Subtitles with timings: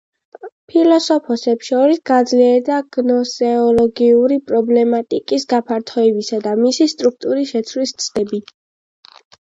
[0.71, 8.47] ფილოსოფოსებს შორის გაძლიერდა გნოსეოლოგიური პრობლემატიკის გაფართოებისა და მისი სტრუქტურის შეცვლის ცდები.